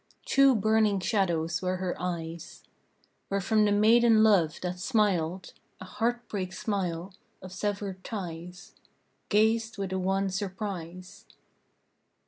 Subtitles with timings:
[0.25, 2.63] Two burning shadows were her eyes,
[3.29, 8.73] Wherefrom the maiden love, that smiled A heartbreak smile of severed ties,
[9.29, 11.27] Gazed with a wan surprise.